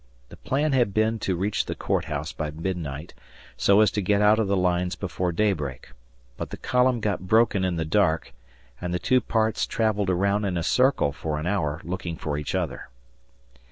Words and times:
The 0.29 0.37
plan 0.37 0.71
had 0.71 0.95
been 0.95 1.19
to 1.19 1.35
reach 1.35 1.67
the 1.67 1.75
Court 1.75 2.05
House 2.05 2.31
by 2.33 2.49
midnight 2.49 3.13
so 3.55 3.81
as 3.81 3.91
to 3.91 4.01
get 4.01 4.19
out 4.19 4.39
of 4.39 4.47
the 4.47 4.57
lines 4.57 4.95
before 4.95 5.31
daybreak, 5.31 5.89
but 6.37 6.49
the 6.49 6.57
column 6.57 7.01
got 7.01 7.27
broken 7.27 7.63
in 7.63 7.75
the 7.75 7.85
dark 7.85 8.33
and 8.81 8.95
the 8.95 8.97
two 8.97 9.21
parts 9.21 9.67
travelled 9.67 10.09
around 10.09 10.43
in 10.45 10.57
a 10.57 10.63
circle 10.63 11.11
for 11.11 11.37
an 11.37 11.45
hour 11.45 11.81
looking 11.83 12.17
for 12.17 12.35
each 12.35 12.55
other. 12.55 12.89